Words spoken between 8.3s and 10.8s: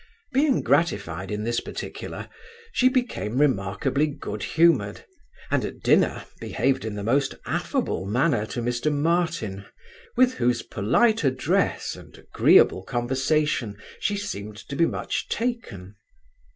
to Mr Martin, with whose